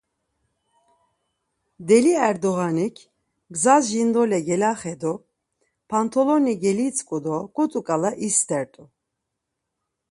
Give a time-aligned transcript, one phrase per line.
[1.87, 2.95] Deli Erdoğanik,
[3.53, 5.13] gzas jindole gelaxedu,
[5.89, 8.83] pontoli gelitzǩu do ǩut̆u ǩala istert̆u.